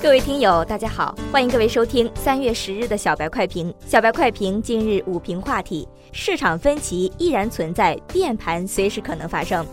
[0.00, 3.74] 各位听友，大家好，欢迎各位收听三月十日的小白快评。
[3.84, 9.66] 小白快评今日午评话题：市场分歧依然存在，变盘随时可能发生。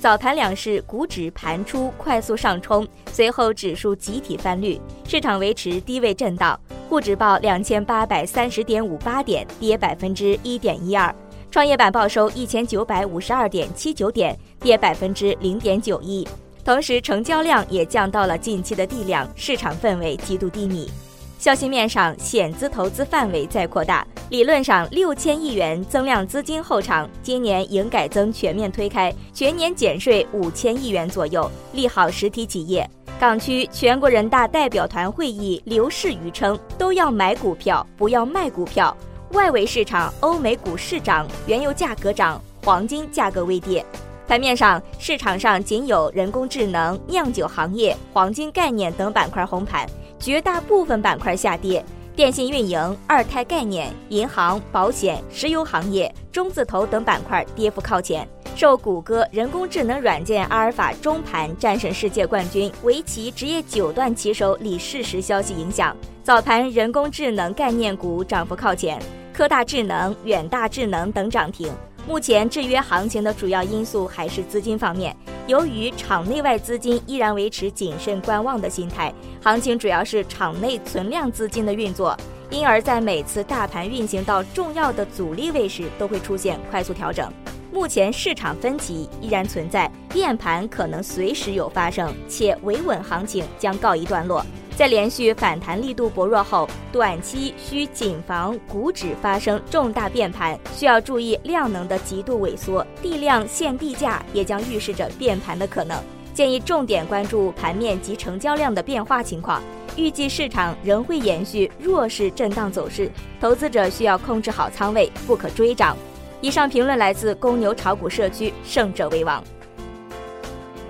[0.00, 11.14] 早盘两市股指盘出快速上冲，随后指数集体翻绿，市场维持低位震荡，沪指报两千八百三十点五八点，跌百分之一点一二；
[11.50, 16.26] 创业板报收一千九百五十二点七九点，跌百分之零点九一。
[16.64, 20.90] 同时，成交量也降到了近期的地量，市场氛围极度低迷。
[21.38, 32.88] 消息面上，险资投资范围在扩大，理论上六千亿元增量资金后场，今年营改增全面推开，全年减税五千亿元左右，利好实体企业。
[33.20, 38.96] 港区全国人大代表团会议刘士余称，都要买股票，不要卖股票。
[39.32, 43.84] 外围市场，欧美股市涨，原油价格涨，黄金价格微跌。
[44.28, 51.82] 盘面上，市场上仅有人工智能、酿酒行业、黄金概念等板块红盘，绝大部分板块下跌。
[52.14, 58.28] 电信运营、二胎概念、银行、保险、石油行业、中字头等板块跌幅靠前。
[58.54, 69.00] 受谷歌人工智能软件阿尔法中盘战胜世界冠军围棋职业九段棋手李世石消息影响，早盘人工智能概念股涨幅靠前，
[69.32, 71.72] 科大智能、远大智能等涨停。
[72.08, 75.14] 目前制约行情的主要因素还是资金方面，
[75.46, 82.16] 由于场内外资金依然维持谨慎观望的心态，行情主要是场内存量资金的运作，
[82.48, 87.30] 因而，在每次大盘运行到重要的阻力位时，都会出现快速调整。
[87.70, 94.42] 目前市场分歧依然存在，变盘可能随时有发生，且维稳行情将告一段落。
[94.78, 106.00] 在连续反弹力度薄弱后，短期需谨防股指发生重大变盘，需要注意量能的极度萎缩，地量限地价也将预示着变盘的可能。
[106.32, 109.60] 建议重点关注盘面及成交量的变化情况，
[109.96, 113.10] 预计市场仍会延续弱势震荡走势，
[113.40, 115.96] 投资者需要控制好仓位，不可追涨。
[116.40, 119.42] 以上评论来自公牛炒股社区，胜者为王。